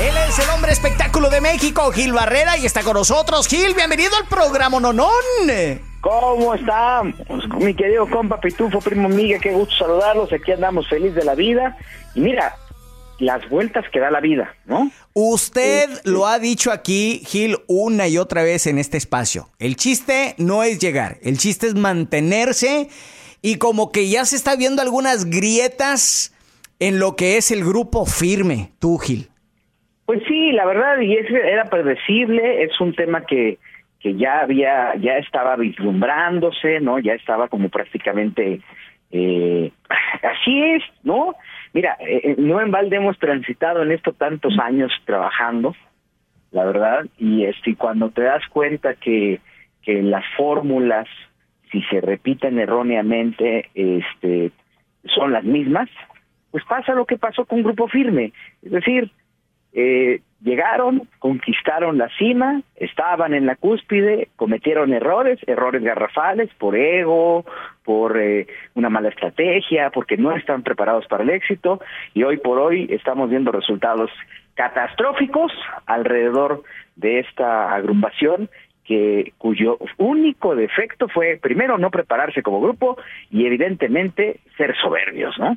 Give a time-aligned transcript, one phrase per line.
[0.00, 3.48] Él es el hombre espectáculo de México, Gil Barrera, y está con nosotros.
[3.48, 5.10] Gil, bienvenido al programa Nonón.
[6.00, 7.02] ¿Cómo está?
[7.26, 10.32] Pues, mi querido compa Pitufo, primo Miguel, qué gusto saludarlos.
[10.32, 11.76] Aquí andamos feliz de la vida.
[12.14, 12.54] Y mira,
[13.18, 14.88] las vueltas que da la vida, ¿no?
[15.14, 19.50] Usted lo ha dicho aquí, Gil, una y otra vez en este espacio.
[19.58, 22.88] El chiste no es llegar, el chiste es mantenerse
[23.42, 26.32] y como que ya se está viendo algunas grietas
[26.78, 29.28] en lo que es el grupo firme, tú, Gil.
[30.08, 33.58] Pues sí, la verdad, y es, era predecible, es un tema que,
[34.00, 36.98] que ya había, ya estaba vislumbrándose, ¿no?
[36.98, 38.62] Ya estaba como prácticamente,
[39.10, 39.70] eh,
[40.22, 41.34] así es, ¿no?
[41.74, 45.76] Mira, eh, eh, no en balde hemos transitado en esto tantos años trabajando,
[46.52, 49.40] la verdad, y este, cuando te das cuenta que,
[49.82, 51.06] que las fórmulas,
[51.70, 54.52] si se repiten erróneamente, este,
[55.04, 55.90] son las mismas,
[56.50, 59.12] pues pasa lo que pasó con Grupo Firme, es decir,
[59.72, 67.44] eh, llegaron, conquistaron la cima, estaban en la cúspide, cometieron errores, errores garrafales por ego,
[67.84, 71.80] por eh, una mala estrategia, porque no están preparados para el éxito
[72.14, 74.10] y hoy por hoy estamos viendo resultados
[74.54, 75.52] catastróficos
[75.86, 76.62] alrededor
[76.96, 78.48] de esta agrupación
[78.84, 82.96] que cuyo único defecto fue primero no prepararse como grupo
[83.30, 85.56] y evidentemente ser soberbios, ¿no?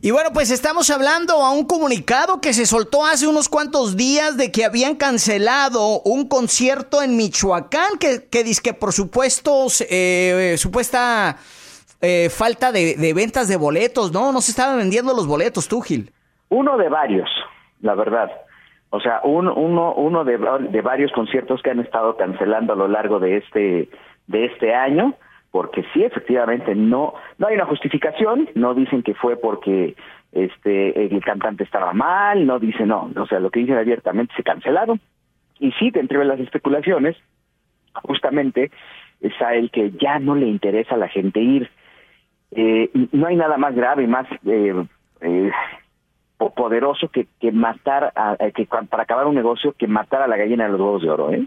[0.00, 4.36] Y bueno, pues estamos hablando a un comunicado que se soltó hace unos cuantos días
[4.36, 10.56] de que habían cancelado un concierto en Michoacán, que, que dice que por supuesto, eh,
[10.58, 11.36] supuesta
[12.00, 14.32] eh, falta de, de, ventas de boletos, ¿no?
[14.32, 16.10] No se estaban vendiendo los boletos, tú, Gil.
[16.48, 17.30] Uno de varios,
[17.80, 18.28] la verdad.
[18.90, 22.88] O sea, un, uno, uno de, de varios conciertos que han estado cancelando a lo
[22.88, 23.88] largo de este,
[24.26, 25.14] de este año
[25.52, 29.94] porque sí, efectivamente, no, no hay una justificación, no dicen que fue porque
[30.32, 34.42] este el cantante estaba mal, no dicen no, o sea, lo que dicen abiertamente se
[34.42, 34.98] cancelaron.
[35.60, 37.16] Y sí, entre las especulaciones,
[38.02, 38.70] justamente
[39.20, 41.70] está el que ya no le interesa a la gente ir.
[42.50, 44.74] Eh, no hay nada más grave más eh,
[45.20, 45.50] eh,
[46.56, 50.64] poderoso que, que matar, a, que para acabar un negocio, que matar a la gallina
[50.64, 51.46] de los huevos de oro, ¿eh?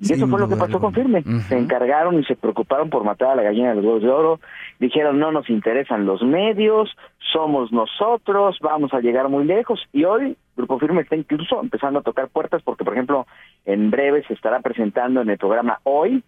[0.00, 1.22] Y eso fue lo que pasó con Firme.
[1.48, 4.40] Se encargaron y se preocuparon por matar a la gallina de los huevos de oro.
[4.80, 6.90] Dijeron, no nos interesan los medios,
[7.32, 9.80] somos nosotros, vamos a llegar muy lejos.
[9.92, 13.26] Y hoy Grupo Firme está incluso empezando a tocar puertas porque, por ejemplo,
[13.64, 16.22] en breve se estará presentando en el programa Hoy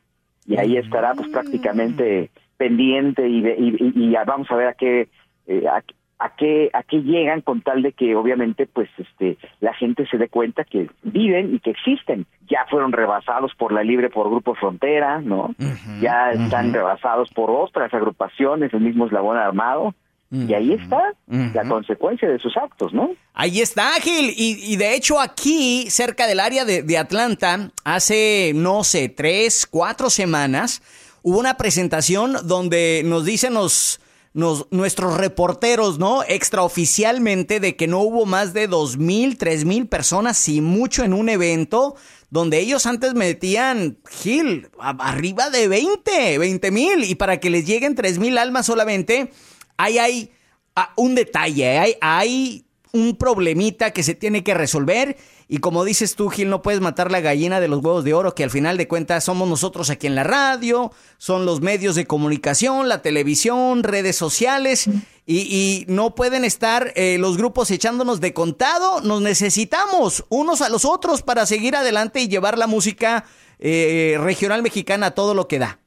[0.47, 5.09] y ahí estará pues prácticamente pendiente y, y, y, vamos a ver a qué,
[5.47, 5.83] eh, a,
[6.19, 10.17] a qué a qué llegan con tal de que obviamente pues este la gente se
[10.17, 12.27] dé cuenta que viven y que existen.
[12.49, 15.55] Ya fueron rebasados por la libre por grupo frontera no
[16.01, 19.95] ya están rebasados por otras agrupaciones el mismo eslabón armado.
[20.29, 23.11] Y ahí está la consecuencia de sus actos, ¿no?
[23.33, 24.35] Ahí está, Ágil.
[24.37, 29.69] Y, y, de hecho aquí, cerca del área de, de Atlanta, hace, no sé, tres,
[29.71, 30.83] cuatro semanas,
[31.23, 34.01] hubo una presentación donde nos dicen los,
[34.37, 36.23] nuestros reporteros, ¿no?
[36.23, 41.15] Extraoficialmente de que no hubo más de dos mil, tres mil personas, si mucho, en
[41.15, 41.97] un evento
[42.29, 47.95] donde ellos antes metían, Gil, arriba de 20, 20 mil, y para que les lleguen
[47.95, 49.31] tres mil almas solamente,
[49.79, 50.33] ahí hay
[50.75, 52.66] ah, un detalle, hay, hay
[52.97, 55.17] un problemita que se tiene que resolver.
[55.49, 58.35] Y como dices tú, Gil, no puedes matar la gallina de los huevos de oro,
[58.35, 62.07] que al final de cuentas somos nosotros aquí en la radio, son los medios de
[62.07, 64.89] comunicación, la televisión, redes sociales,
[65.29, 69.01] y, no pueden estar eh, los grupos echándonos de contado.
[69.01, 73.25] Nos necesitamos unos a los otros para seguir adelante y llevar la música
[73.59, 75.81] eh, regional mexicana a todo lo que da.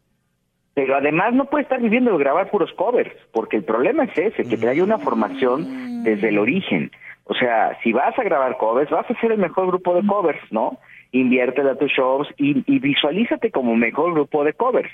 [0.80, 4.46] Pero además no puede estar viviendo de grabar puros covers, porque el problema es ese,
[4.46, 6.90] que te haya una formación desde el origen.
[7.26, 10.40] O sea, si vas a grabar covers, vas a ser el mejor grupo de covers,
[10.52, 10.78] ¿no?
[11.12, 14.90] Invierte a tus shows y, y visualízate como mejor grupo de covers.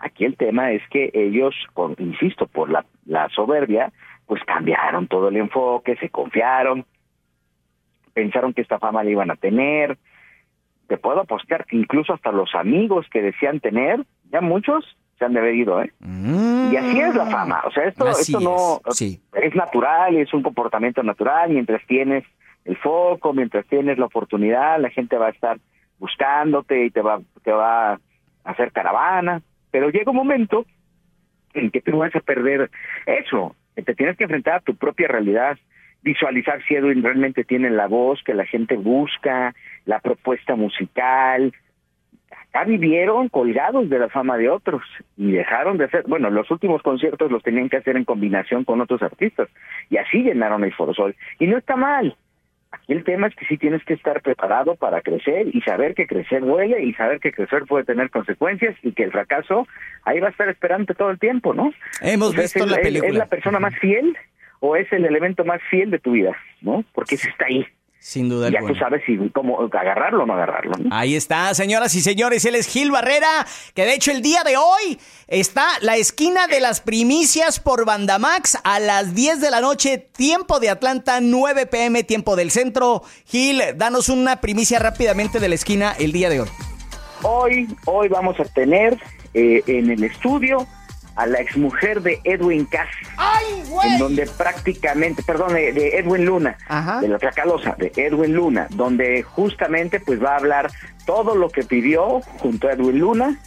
[0.00, 3.92] Aquí el tema es que ellos, con, insisto, por la, la soberbia,
[4.26, 6.84] pues cambiaron todo el enfoque, se confiaron,
[8.12, 9.98] pensaron que esta fama la iban a tener.
[10.88, 14.84] Te puedo apostar que incluso hasta los amigos que decían tener, ya muchos
[15.18, 15.92] se han de haber ido, ¿eh?
[16.00, 17.62] Y así es la fama.
[17.66, 19.20] O sea, esto, Así esto no es, sí.
[19.34, 21.50] es natural, es un comportamiento natural.
[21.50, 22.24] Mientras tienes
[22.64, 25.58] el foco, mientras tienes la oportunidad, la gente va a estar
[25.98, 27.98] buscándote y te va, te va a
[28.44, 29.42] hacer caravana.
[29.70, 30.64] Pero llega un momento
[31.54, 32.70] en que tú vas a perder
[33.06, 33.56] eso.
[33.74, 35.58] que Te tienes que enfrentar a tu propia realidad,
[36.02, 39.54] visualizar si Edwin realmente tiene la voz que la gente busca,
[39.84, 41.52] la propuesta musical.
[42.30, 44.82] Acá vivieron colgados de la fama de otros
[45.16, 48.80] y dejaron de hacer, bueno, los últimos conciertos los tenían que hacer en combinación con
[48.80, 49.48] otros artistas
[49.90, 51.14] y así llenaron el Foro Sol.
[51.38, 52.16] Y no está mal,
[52.70, 56.06] Aquí el tema es que sí tienes que estar preparado para crecer y saber que
[56.06, 59.66] crecer duele y saber que crecer puede tener consecuencias y que el fracaso
[60.04, 61.72] ahí va a estar esperando todo el tiempo, ¿no?
[62.02, 63.08] Hemos sea, visto es, la es- película.
[63.10, 64.14] ¿Es la persona más fiel
[64.60, 66.84] o es el elemento más fiel de tu vida, no?
[66.92, 67.66] Porque eso está ahí.
[68.00, 68.74] Sin duda ya alguna.
[68.74, 70.94] tú sabes si cómo agarrarlo o no agarrarlo, ¿no?
[70.94, 74.56] Ahí está, señoras y señores, él es Gil Barrera, que de hecho el día de
[74.56, 79.98] hoy está la esquina de las primicias por Bandamax a las 10 de la noche,
[79.98, 83.02] tiempo de Atlanta, 9 pm, tiempo del centro.
[83.26, 86.48] Gil, danos una primicia rápidamente de la esquina el día de hoy.
[87.22, 88.96] Hoy, hoy vamos a tener
[89.34, 90.66] eh, en el estudio
[91.18, 92.88] a la exmujer de Edwin Cass.
[93.16, 97.00] ¡Ay, en donde prácticamente, perdón, de, de Edwin Luna, Ajá.
[97.00, 100.70] de la Tracalosa, de Edwin Luna, donde justamente pues va a hablar
[101.06, 103.40] todo lo que pidió junto a Edwin Luna,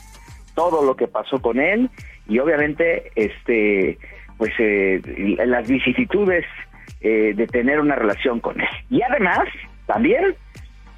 [0.53, 1.89] todo lo que pasó con él
[2.27, 3.97] y obviamente este
[4.37, 5.01] pues eh,
[5.45, 6.45] las vicisitudes
[6.99, 8.67] eh, de tener una relación con él.
[8.89, 9.47] Y además,
[9.85, 10.35] también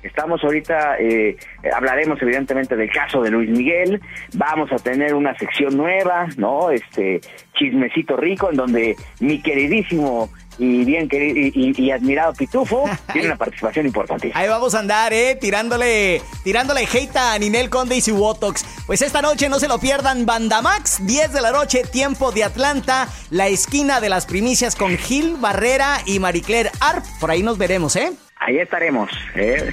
[0.04, 1.38] Estamos ahorita, eh,
[1.76, 4.02] hablaremos evidentemente del caso de Luis Miguel,
[4.34, 6.70] vamos a tener una sección nueva, ¿no?
[6.72, 7.22] Este
[7.58, 10.30] chismecito rico en donde mi queridísimo
[10.60, 14.32] y bien querido y, y- y admirado Pitufo tiene una participación importante.
[14.36, 18.64] Ahí vamos a andar, eh, tirándole, tirándole hate a Ninel Conde y su Botox.
[18.86, 23.08] Pues esta noche no se lo pierdan, Bandamax, 10 de la noche, tiempo de Atlanta,
[23.32, 27.04] la esquina de las primicias con Gil Barrera y Maricler Arp.
[27.20, 28.12] Por ahí nos veremos, ¿eh?
[28.46, 29.10] Ahí estaremos.
[29.36, 29.72] ¿eh?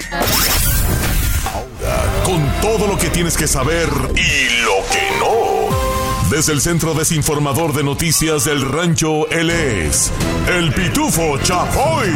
[2.25, 6.31] Con todo lo que tienes que saber y lo que no.
[6.31, 10.13] Desde el Centro Desinformador de Noticias del Rancho, él es
[10.47, 12.11] el Pitufo Chapoy.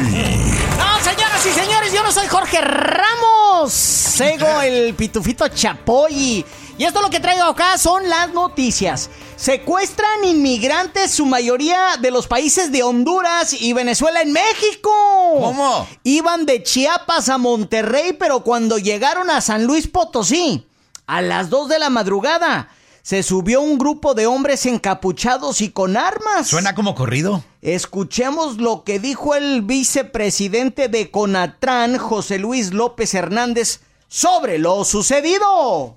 [0.79, 3.73] No, señoras y señores, yo no soy Jorge Ramos.
[3.73, 6.45] Sego el pitufito Chapoy.
[6.77, 9.09] Y esto lo que traigo acá son las noticias.
[9.37, 14.91] Secuestran inmigrantes, su mayoría de los países de Honduras y Venezuela en México.
[15.39, 15.87] ¿Cómo?
[16.03, 20.67] Iban de Chiapas a Monterrey, pero cuando llegaron a San Luis Potosí,
[21.07, 22.69] a las 2 de la madrugada,
[23.03, 26.49] se subió un grupo de hombres encapuchados y con armas.
[26.49, 27.45] Suena como corrido.
[27.63, 35.95] Escuchemos lo que dijo el vicepresidente de Conatran, José Luis López Hernández, sobre lo sucedido.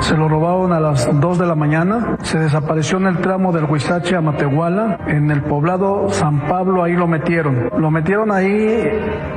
[0.00, 2.16] Se lo robaron a las 2 de la mañana.
[2.22, 4.98] Se desapareció en el tramo del Huizache a Matehuala.
[5.06, 7.68] En el poblado San Pablo, ahí lo metieron.
[7.76, 8.88] Lo metieron ahí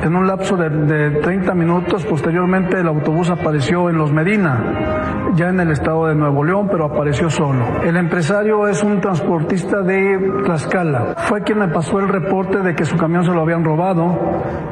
[0.03, 2.05] en un lapso de, de 30 minutos.
[2.05, 6.85] Posteriormente, el autobús apareció en Los Medina, ya en el estado de Nuevo León, pero
[6.85, 7.81] apareció solo.
[7.83, 11.15] El empresario es un transportista de Tlaxcala.
[11.27, 14.17] Fue quien me pasó el reporte de que su camión se lo habían robado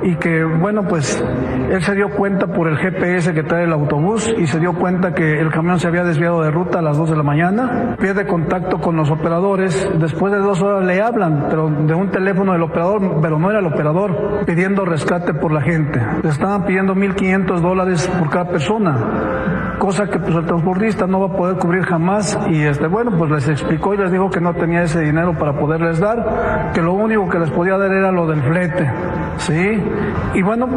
[0.03, 1.23] y que, bueno, pues
[1.71, 5.13] él se dio cuenta por el GPS que trae el autobús y se dio cuenta
[5.13, 7.95] que el camión se había desviado de ruta a las 2 de la mañana.
[7.99, 9.89] Pierde contacto con los operadores.
[9.97, 13.59] Después de dos horas le hablan, pero de un teléfono del operador, pero no era
[13.59, 16.01] el operador, pidiendo rescate por la gente.
[16.21, 21.27] Le estaban pidiendo 1.500 dólares por cada persona, cosa que pues el transportista no va
[21.27, 22.37] a poder cubrir jamás.
[22.49, 25.57] Y este, bueno, pues les explicó y les dijo que no tenía ese dinero para
[25.57, 28.91] poderles dar, que lo único que les podía dar era lo del flete.
[29.37, 29.83] Sí,
[30.33, 30.67] y bueno,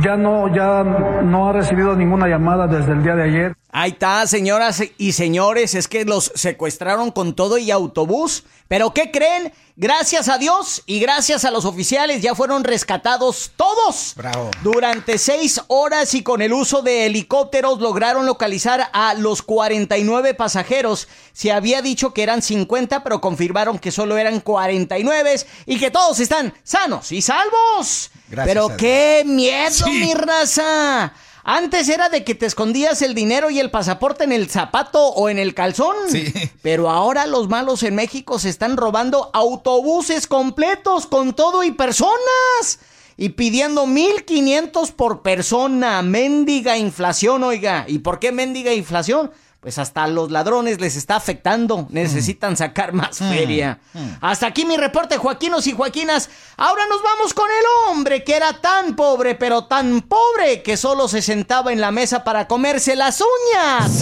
[0.00, 0.84] ya no, ya
[1.24, 3.54] no ha recibido ninguna llamada desde el día de ayer.
[3.80, 8.42] Ahí está, señoras y señores, es que los secuestraron con todo y autobús.
[8.66, 9.52] Pero ¿qué creen?
[9.76, 14.14] Gracias a Dios y gracias a los oficiales ya fueron rescatados todos.
[14.16, 14.50] Bravo.
[14.64, 21.06] Durante seis horas y con el uso de helicópteros lograron localizar a los 49 pasajeros.
[21.32, 26.18] Se había dicho que eran 50, pero confirmaron que solo eran 49 y que todos
[26.18, 28.10] están sanos y salvos.
[28.28, 29.90] Gracias pero qué miedo, Sí.
[29.92, 31.14] mi raza.
[31.50, 35.30] Antes era de que te escondías el dinero y el pasaporte en el zapato o
[35.30, 35.96] en el calzón.
[36.10, 36.30] Sí.
[36.60, 42.80] Pero ahora los malos en México se están robando autobuses completos con todo y personas.
[43.16, 46.02] Y pidiendo 1500 por persona.
[46.02, 47.86] Mendiga inflación, oiga.
[47.88, 49.30] ¿Y por qué mendiga inflación?
[49.60, 51.88] Pues hasta a los ladrones les está afectando.
[51.90, 53.80] Necesitan sacar más feria.
[54.20, 56.30] Hasta aquí mi reporte, Joaquinos y Joaquinas.
[56.56, 61.08] Ahora nos vamos con el hombre que era tan pobre, pero tan pobre que solo
[61.08, 64.00] se sentaba en la mesa para comerse las uñas.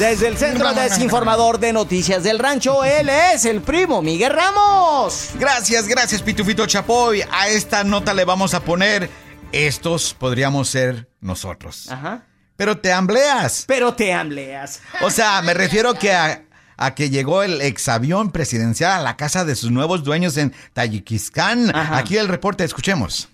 [0.00, 5.30] Desde el Centro Desinformador de Noticias del Rancho, él es el primo Miguel Ramos.
[5.38, 7.22] Gracias, gracias, Pitufito Chapoy.
[7.30, 9.08] A esta nota le vamos a poner.
[9.52, 11.88] Estos podríamos ser nosotros.
[11.88, 12.24] Ajá.
[12.56, 13.64] Pero te ambleas.
[13.66, 14.80] Pero te ambleas.
[15.02, 16.42] O sea, me refiero que a,
[16.76, 21.74] a que llegó el exavión presidencial a la casa de sus nuevos dueños en Tayikistán.
[21.74, 21.98] Ajá.
[21.98, 23.28] Aquí el reporte, escuchemos.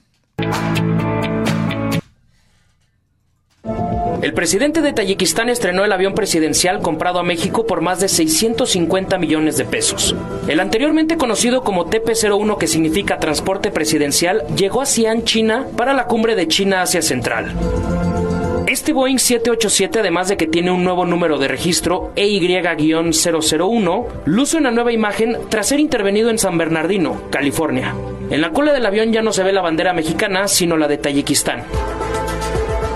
[4.23, 9.19] El presidente de Tayikistán estrenó el avión presidencial comprado a México por más de 650
[9.19, 10.15] millones de pesos.
[10.47, 16.07] El anteriormente conocido como TP-01, que significa transporte presidencial, llegó a Xi'an, China, para la
[16.07, 17.53] cumbre de China-Asia Central.
[18.73, 24.57] Este Boeing 787, además de que tiene un nuevo número de registro E EY-001, luce
[24.57, 27.95] una nueva imagen tras ser intervenido en San Bernardino, California.
[28.31, 30.97] En la cola del avión ya no se ve la bandera mexicana, sino la de
[30.97, 31.65] Tayikistán.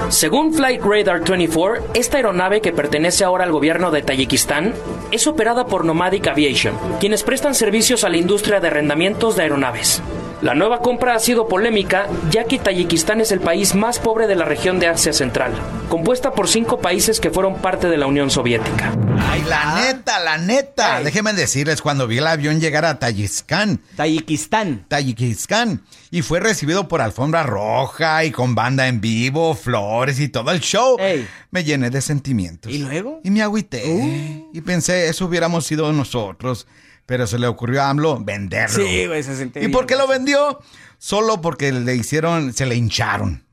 [0.08, 4.72] Según Flight Radar 24, esta aeronave que pertenece ahora al gobierno de Tayikistán
[5.10, 10.02] es operada por Nomadic Aviation, quienes prestan servicios a la industria de arrendamientos de aeronaves.
[10.42, 14.34] La nueva compra ha sido polémica ya que Tayikistán es el país más pobre de
[14.34, 15.52] la región de Asia Central,
[15.88, 18.92] compuesta por cinco países que fueron parte de la Unión Soviética.
[19.30, 20.96] Ay, la neta, la neta.
[20.96, 21.04] Ay.
[21.04, 24.84] Déjenme decirles, cuando vi el avión llegar a Tayikistán, Tayikistán.
[24.88, 30.50] Tayikistán, y fue recibido por alfombra roja y con banda en vivo, flores y todo
[30.50, 31.26] el show, Ey.
[31.50, 32.70] me llené de sentimientos.
[32.70, 33.20] ¿Y luego?
[33.24, 34.44] Y me agüité.
[34.52, 36.66] Y pensé, eso hubiéramos sido nosotros.
[37.06, 38.84] Pero se le ocurrió a AMLO venderlo.
[38.84, 40.58] Sí, güey, se sentía ¿Y bien, por qué lo vendió?
[40.98, 43.44] Solo porque le hicieron, se le hincharon.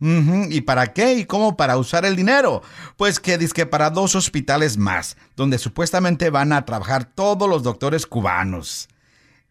[0.50, 1.14] ¿Y para qué?
[1.14, 2.64] ¿Y cómo para usar el dinero?
[2.98, 8.08] Pues que que para dos hospitales más, donde supuestamente van a trabajar todos los doctores
[8.08, 8.88] cubanos.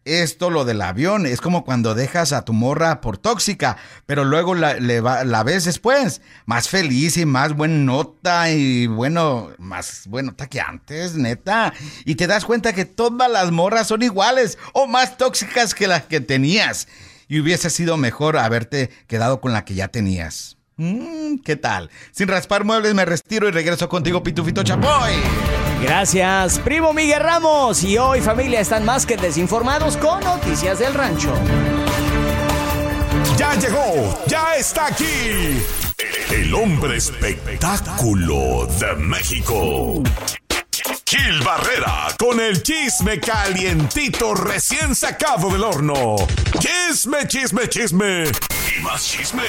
[0.05, 4.53] Esto, lo del avión, es como cuando dejas a tu morra por tóxica, pero luego
[4.53, 10.59] la, ves después, más feliz y más buena nota y bueno, más buena nota que
[10.59, 11.73] antes, neta.
[12.03, 16.03] Y te das cuenta que todas las morras son iguales o más tóxicas que las
[16.03, 16.89] que tenías.
[17.29, 20.57] Y hubiese sido mejor haberte quedado con la que ya tenías.
[20.75, 21.89] Mm, ¿Qué tal?
[22.11, 25.13] Sin raspar muebles me retiro y regreso contigo, Pitufito Chapoy.
[25.83, 27.83] Gracias, primo Miguel Ramos.
[27.83, 31.33] Y hoy, familia, están más que desinformados con Noticias del Rancho.
[33.37, 35.61] Ya llegó, ya está aquí.
[36.31, 40.01] El hombre espectáculo de México.
[41.05, 46.15] Gil Barrera con el chisme calientito recién sacado del horno.
[46.59, 48.23] Chisme, chisme, chisme.
[48.25, 49.43] Y más chisme.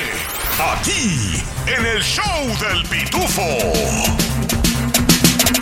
[0.72, 4.33] Aquí, en el show del pitufo.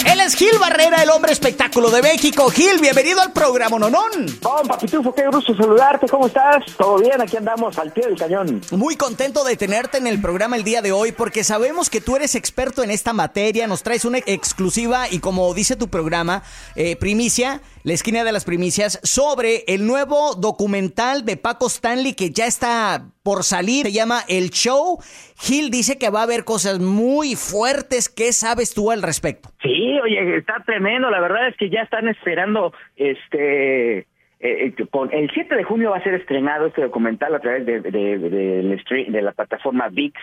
[0.04, 2.50] Él es Gil Barrera, el hombre espectáculo de México.
[2.50, 4.26] Gil, bienvenido al programa Nonón.
[4.42, 6.09] Oh, Papitufo, qué gusto saludarte.
[6.09, 6.64] ¿Cómo estás?
[6.76, 7.21] ¿Todo bien?
[7.21, 8.61] Aquí andamos al pie del cañón.
[8.73, 12.16] Muy contento de tenerte en el programa el día de hoy porque sabemos que tú
[12.16, 16.42] eres experto en esta materia, nos traes una exclusiva y como dice tu programa,
[16.75, 22.30] eh, primicia, la esquina de las primicias, sobre el nuevo documental de Paco Stanley que
[22.30, 24.99] ya está por salir, se llama El Show.
[25.42, 29.49] Gil dice que va a haber cosas muy fuertes, ¿qué sabes tú al respecto?
[29.61, 31.11] Sí, oye, está tremendo.
[31.11, 33.99] La verdad es que ya están esperando este.
[33.99, 34.06] eh,
[34.40, 37.80] eh, con- el 7 de junio va a ser estrenado este documental a través de,
[37.80, 40.14] de, de- de la plataforma VIX.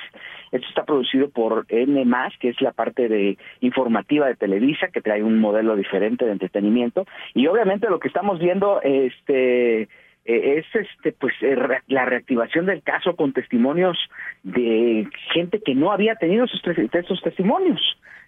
[0.52, 2.06] Esto está producido por N+,
[2.40, 7.06] que es la parte de informativa de Televisa, que trae un modelo diferente de entretenimiento.
[7.34, 9.88] Y obviamente lo que estamos viendo este
[10.26, 13.98] eh, es este pues eh, re- la reactivación del caso con testimonios
[14.44, 17.80] de gente que no había tenido esos, tes- esos testimonios.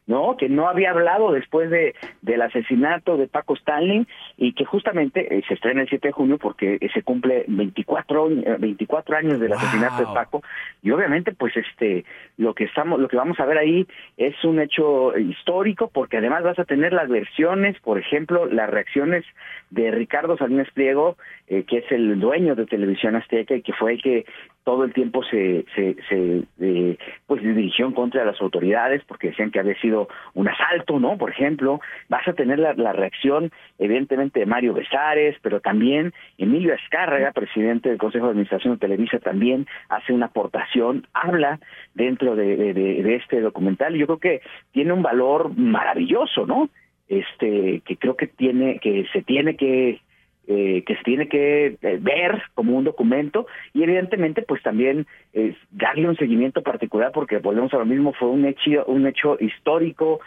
[0.08, 0.36] ¿no?
[0.36, 1.94] Que no había hablado después de
[2.24, 6.40] del asesinato de Paco Stanley y que justamente eh, se estrena el 7 de junio
[6.40, 10.42] porque se cumple 24, años- eh, 24 años del asesinato de Paco
[10.82, 12.04] y obviamente pues este
[12.42, 13.86] lo que estamos lo que vamos a ver ahí
[14.18, 19.24] es un hecho histórico porque además vas a tener las versiones, por ejemplo, las reacciones
[19.70, 21.18] de Ricardo Salinas Pliego,
[21.48, 24.26] eh, que es el dueño de Televisión Azteca y que fue el que
[24.64, 29.30] todo el tiempo se, se, se eh, pues dirigió en contra de las autoridades porque
[29.30, 31.18] decían que había sido un asalto, ¿no?
[31.18, 31.80] Por ejemplo,
[32.10, 37.98] vas a tener la, reacción evidentemente de Mario Besares, pero también Emilio Azcárraga, presidente del
[37.98, 41.60] Consejo de Administración de Televisa, también hace una aportación, habla
[41.96, 43.96] dentro de, de, de este documental.
[43.96, 46.70] Yo creo que tiene un valor maravilloso, ¿no?
[47.08, 50.02] Este, que creo que tiene, que se tiene que
[50.48, 55.56] eh, que se tiene que eh, ver como un documento y evidentemente pues también eh,
[55.70, 60.20] darle un seguimiento particular porque volvemos a lo mismo fue un hecho un hecho histórico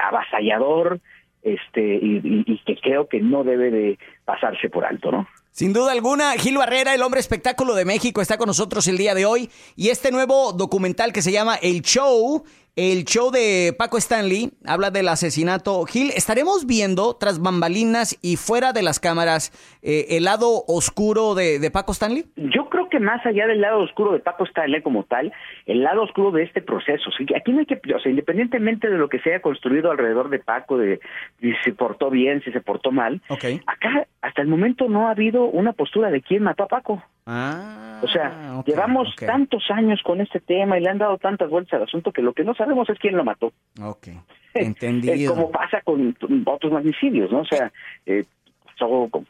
[0.00, 1.00] avasallador
[1.42, 5.92] este y, y, que creo que no debe de pasarse por alto no sin duda
[5.92, 9.50] alguna, Gil Barrera, el hombre espectáculo de México, está con nosotros el día de hoy.
[9.76, 12.44] Y este nuevo documental que se llama El Show
[12.78, 15.84] el show de Paco Stanley habla del asesinato.
[15.84, 19.50] Gil, ¿estaremos viendo tras bambalinas y fuera de las cámaras
[19.82, 22.26] eh, el lado oscuro de, Paco Stanley?
[22.36, 25.32] Yo creo que más allá del lado oscuro de Paco Stanley como tal,
[25.66, 27.10] el lado oscuro de este proceso.
[27.36, 30.38] Aquí no hay que, o sea, independientemente de lo que se haya construido alrededor de
[30.38, 31.00] Paco, de
[31.40, 33.20] si se portó bien, si se portó mal,
[33.66, 37.02] acá hasta el momento no ha habido una postura de quién mató a Paco.
[37.26, 41.74] Ah, o sea, llevamos tantos años con este tema y le han dado tantas vueltas
[41.74, 43.52] al asunto que lo que no sabemos es quién lo mató.
[43.82, 44.08] Ok,
[44.54, 45.34] entendido.
[45.34, 47.40] Como pasa con otros magnicidios, ¿no?
[47.40, 47.70] O sea,
[48.06, 48.24] eh,
[48.64, 49.26] pasó con,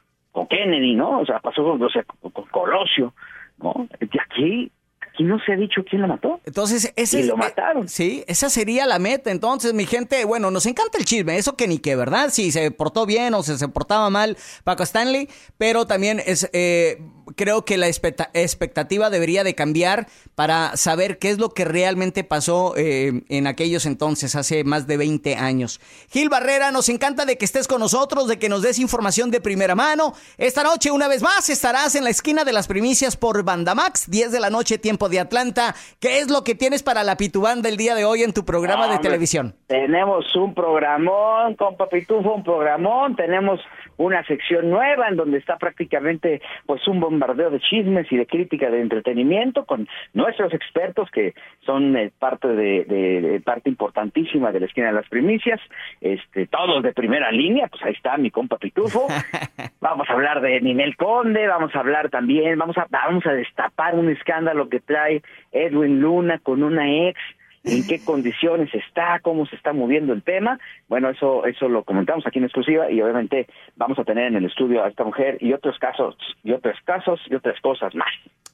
[0.46, 1.18] Kennedy, ¿no?
[1.18, 3.12] O sea, pasó con, o sea, con Colosio,
[3.60, 3.88] ¿no?
[4.00, 4.70] Aquí
[5.18, 6.40] y no se ha dicho quién lo mató.
[6.44, 7.88] Entonces, ese y lo mataron.
[7.88, 9.32] Sí, esa sería la meta.
[9.32, 12.30] Entonces, mi gente, bueno, nos encanta el chisme, eso que ni que, ¿verdad?
[12.30, 17.02] Si se portó bien o se, se portaba mal Paco Stanley, pero también es, eh,
[17.36, 22.74] creo que la expectativa debería de cambiar para saber qué es lo que realmente pasó
[22.76, 25.80] eh, en aquellos entonces, hace más de 20 años.
[26.10, 29.40] Gil Barrera, nos encanta de que estés con nosotros, de que nos des información de
[29.40, 30.14] primera mano.
[30.36, 34.32] Esta noche, una vez más, estarás en la esquina de las primicias por Bandamax, 10
[34.32, 35.74] de la noche, tiempo de Atlanta.
[36.00, 38.88] ¿Qué es lo que tienes para la Pitubán del día de hoy en tu programa
[38.88, 39.54] de televisión?
[39.66, 43.16] Tenemos un programón, con Papitufo, un programón.
[43.16, 43.60] Tenemos
[43.98, 48.70] una sección nueva en donde está prácticamente pues un bombardeo de chismes y de crítica
[48.70, 51.34] de entretenimiento con nuestros expertos que
[51.66, 55.60] son eh, parte de, parte importantísima de la esquina de las primicias,
[56.00, 59.06] este todos de primera línea, pues ahí está mi compa Pitufo.
[59.80, 63.94] vamos a hablar de Ninel Conde, vamos a hablar también, vamos a vamos a destapar
[63.94, 67.18] un escándalo que trae Edwin Luna con una ex
[67.64, 70.58] en qué condiciones está, cómo se está moviendo el tema.
[70.88, 74.44] Bueno, eso eso lo comentamos aquí en exclusiva y obviamente vamos a tener en el
[74.44, 78.08] estudio a esta mujer y otros casos y otros casos y otras cosas más.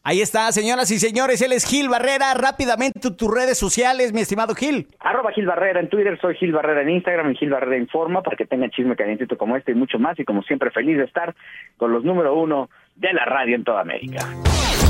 [0.07, 2.35] Ahí está, señoras y señores, él es Gil Barrera.
[2.35, 4.89] Rápidamente tus redes sociales, mi estimado Gil.
[5.01, 8.37] Arroba Gil Barrera en Twitter, soy Gil Barrera en Instagram y Gil Barrera Informa para
[8.37, 10.19] que tengan chisme calientito como este y mucho más.
[10.19, 11.35] Y como siempre, feliz de estar
[11.79, 14.27] con los número uno de la radio en toda América.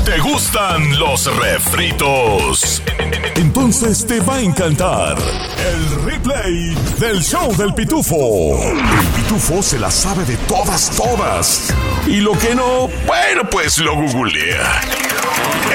[0.05, 2.83] ¿Te gustan los refritos?
[3.35, 8.61] Entonces te va a encantar el replay del show del pitufo.
[8.61, 11.73] El pitufo se la sabe de todas, todas.
[12.05, 14.81] Y lo que no, bueno, pues lo googlea.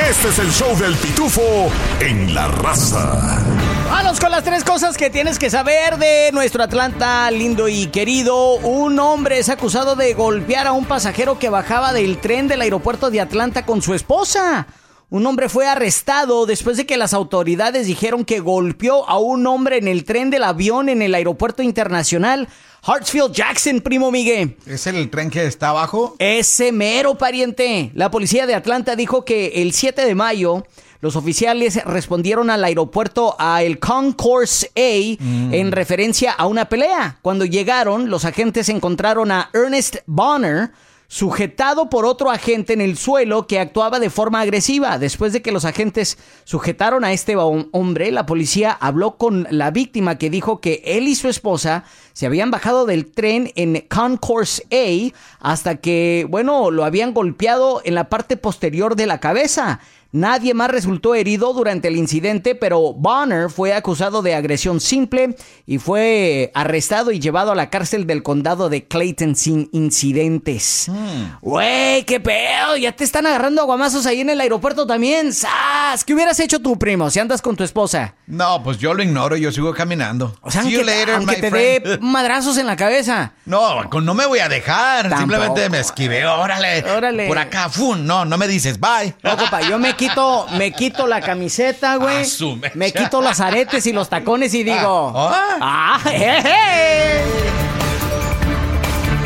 [0.08, 3.42] Este es el show del pitufo en la raza.
[3.90, 8.54] Vamos con las tres cosas que tienes que saber de nuestro Atlanta lindo y querido.
[8.58, 13.10] Un hombre es acusado de golpear a un pasajero que bajaba del tren del aeropuerto
[13.10, 14.68] de Atlanta con su esposa.
[15.10, 19.78] Un hombre fue arrestado después de que las autoridades dijeron que golpeó a un hombre
[19.78, 22.46] en el tren del avión en el aeropuerto internacional
[22.82, 24.56] Hartsfield Jackson, primo Miguel.
[24.66, 26.16] ¿Es el tren que está abajo?
[26.18, 27.90] Ese mero pariente.
[27.94, 30.64] La policía de Atlanta dijo que el 7 de mayo
[31.00, 35.54] los oficiales respondieron al aeropuerto a el Concourse A mm.
[35.54, 37.18] en referencia a una pelea.
[37.22, 40.70] Cuando llegaron, los agentes encontraron a Ernest Bonner
[41.10, 44.96] sujetado por otro agente en el suelo que actuaba de forma agresiva.
[44.96, 50.18] Después de que los agentes sujetaron a este hombre, la policía habló con la víctima
[50.18, 51.82] que dijo que él y su esposa
[52.12, 57.96] se habían bajado del tren en Concourse A hasta que, bueno, lo habían golpeado en
[57.96, 59.80] la parte posterior de la cabeza.
[60.12, 65.78] Nadie más resultó herido durante el incidente, pero Bonner fue acusado de agresión simple y
[65.78, 70.86] fue arrestado y llevado a la cárcel del condado de Clayton sin incidentes.
[70.88, 71.36] Hmm.
[71.40, 75.32] Güey, qué pedo, ya te están agarrando aguamazos ahí en el aeropuerto también.
[75.32, 76.04] ¡Sas!
[76.04, 78.16] ¿Qué hubieras hecho tú, primo, si andas con tu esposa?
[78.26, 80.34] No, pues yo lo ignoro, yo sigo caminando.
[80.40, 83.34] O sea, aunque, te dé madrazos en la cabeza.
[83.44, 85.16] No, no me voy a dejar.
[85.16, 86.82] Simplemente me esquivé, órale.
[86.90, 87.28] Órale.
[87.28, 88.04] Por acá, ¡fum!
[88.04, 89.14] No, no me dices, bye.
[89.22, 92.24] No, compa, yo me quito, me quito la camiseta, güey.
[92.24, 95.12] Ah, me quito los aretes y los tacones y digo.
[95.14, 96.10] Ah, ah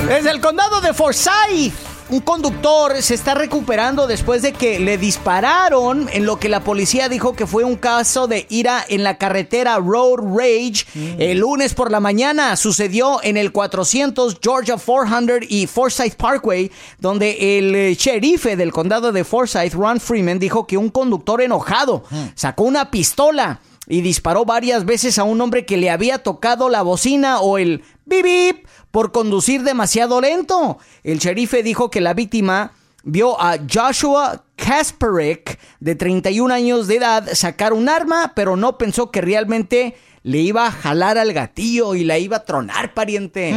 [0.08, 6.08] Desde el condado de Forsyth un conductor se está recuperando después de que le dispararon
[6.12, 9.78] en lo que la policía dijo que fue un caso de ira en la carretera
[9.78, 10.86] Road Rage.
[11.18, 17.58] El lunes por la mañana sucedió en el 400 Georgia 400 y Forsyth Parkway, donde
[17.58, 22.04] el eh, sherife del condado de Forsyth, Ron Freeman, dijo que un conductor enojado
[22.36, 26.82] sacó una pistola y disparó varias veces a un hombre que le había tocado la
[26.82, 30.78] bocina o el bip bip por conducir demasiado lento.
[31.02, 37.28] El sherife dijo que la víctima vio a Joshua Kasparek, de 31 años de edad,
[37.32, 42.04] sacar un arma, pero no pensó que realmente le iba a jalar al gatillo y
[42.04, 43.50] la iba a tronar, pariente.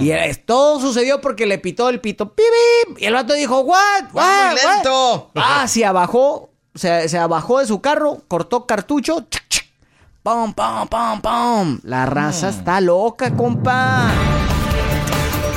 [0.00, 2.26] Y eh, todo sucedió porque le pitó el pito.
[2.36, 4.12] Bip, y el vato dijo, what?
[4.12, 5.30] What, muy what?" lento.
[5.34, 9.26] Ah, se abajó, se, se abajó de su carro, cortó cartucho.
[9.28, 9.64] chic, chic,
[10.22, 11.80] Pum, pum, pum, pum.
[11.82, 14.53] La raza está loca, compa.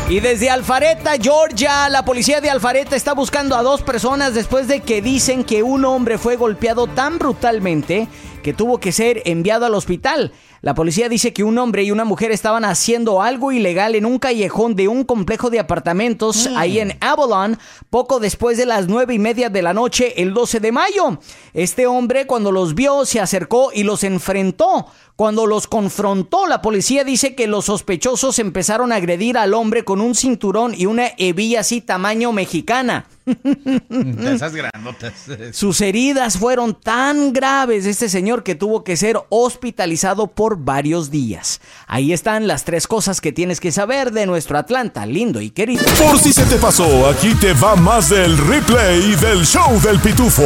[0.09, 4.79] Y desde Alfareta, Georgia, la policía de Alfareta está buscando a dos personas después de
[4.79, 8.07] que dicen que un hombre fue golpeado tan brutalmente
[8.41, 10.31] que tuvo que ser enviado al hospital.
[10.61, 14.19] La policía dice que un hombre y una mujer estaban haciendo algo ilegal en un
[14.19, 19.19] callejón de un complejo de apartamentos ahí en Avalon, poco después de las nueve y
[19.19, 21.19] media de la noche, el 12 de mayo.
[21.53, 24.87] Este hombre, cuando los vio, se acercó y los enfrentó.
[25.17, 29.99] Cuando los confrontó, la policía dice que los sospechosos empezaron a agredir al hombre con
[29.99, 33.07] un cinturón y una hebilla así tamaño mexicana.
[33.25, 35.13] De esas grandotas.
[35.53, 41.09] Sus heridas fueron tan graves de este señor que tuvo que ser hospitalizado por varios
[41.09, 41.61] días.
[41.87, 45.83] Ahí están las tres cosas que tienes que saber de nuestro Atlanta, lindo y querido.
[45.97, 50.43] Por si se te pasó, aquí te va más del replay del show del pitufo.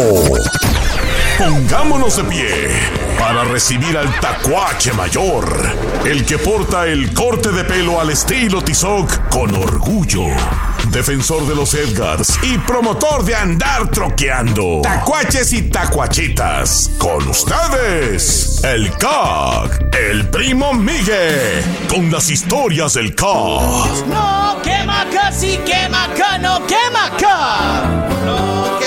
[1.38, 5.46] Pongámonos de pie para recibir al tacuache mayor,
[6.06, 10.26] el que porta el corte de pelo al estilo Tizoc con orgullo.
[10.90, 14.82] Defensor de los Edgars y promotor de andar troqueando.
[14.82, 16.90] Tacuaches y tacuachitas.
[16.98, 24.08] Con ustedes, el CAG, el primo Migue, con las historias del CAG.
[24.08, 26.08] No quema sí quema
[26.40, 27.84] no quema acá.
[28.26, 28.81] No,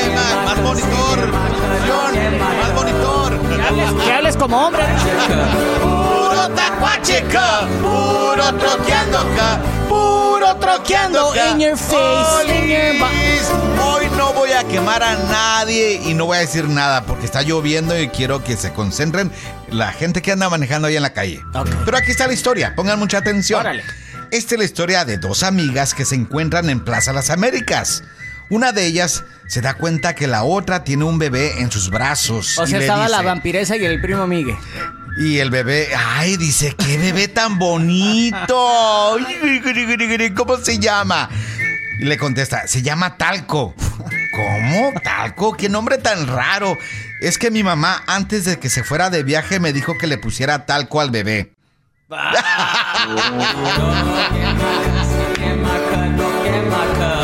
[4.33, 4.83] Como hombre.
[5.83, 6.49] Puro
[7.83, 11.51] puro troqueando acá, puro troqueando acá.
[11.51, 16.39] In your face, in your Hoy no voy a quemar a nadie y no voy
[16.39, 19.31] a decir nada porque está lloviendo y quiero que se concentren
[19.71, 21.43] la gente que anda manejando ahí en la calle.
[21.85, 23.61] Pero aquí está la historia, pongan mucha atención.
[23.61, 23.85] Órale.
[24.31, 28.03] Esta es la historia de dos amigas que se encuentran en Plaza Las Américas.
[28.51, 32.59] Una de ellas se da cuenta que la otra tiene un bebé en sus brazos.
[32.59, 34.57] O y sea, le estaba la vampiresa y el primo Migue.
[35.19, 38.37] y el bebé, ay, dice, qué bebé tan bonito.
[40.37, 41.29] ¿Cómo se llama?
[42.01, 43.75] Y le contesta, se llama Talco.
[44.35, 44.93] ¿Cómo?
[45.03, 45.57] ¿Talco?
[45.57, 46.77] ¿Qué nombre tan raro?
[47.21, 50.19] Es que mi mamá, antes de que se fuera de viaje, me dijo que le
[50.19, 51.53] pusiera talco al bebé.